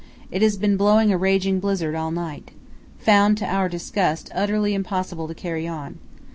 It 0.31 0.41
has 0.41 0.57
been 0.57 0.77
blowing 0.77 1.11
a 1.13 1.17
raging 1.19 1.59
blizzard 1.59 1.93
all 1.93 2.09
night. 2.09 2.49
Found 2.97 3.37
to 3.37 3.45
our 3.45 3.69
disgust 3.69 4.31
utterly 4.33 4.73
impossible 4.73 5.27
to 5.27 5.35
carry 5.35 5.67
on. 5.67 5.99